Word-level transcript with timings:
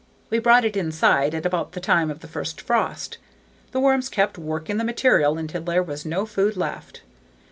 We 0.31 0.39
brought 0.39 0.65
it 0.65 0.75
inside 0.75 1.35
at 1.35 1.45
about 1.45 1.73
the 1.73 1.79
time 1.79 2.09
of 2.09 2.21
the 2.21 2.27
first 2.27 2.59
frost. 2.59 3.19
The 3.71 3.79
worms 3.79 4.09
kept 4.09 4.35
working 4.39 4.77
the 4.77 4.83
material 4.83 5.37
until 5.37 5.61
there 5.61 5.83
was 5.83 6.07
no 6.07 6.25
food 6.25 6.57
left. 6.57 7.03